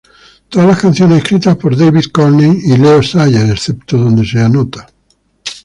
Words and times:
Todas 0.49 0.67
las 0.67 0.79
canciones 0.81 1.19
escritas 1.19 1.55
por 1.57 1.77
David 1.77 2.05
Courtney 2.11 2.59
y 2.65 2.75
Leo 2.75 3.03
Sayer 3.03 3.51
excepto 3.51 3.99
donde 3.99 4.25
se 4.25 4.39
anota. 4.39 4.87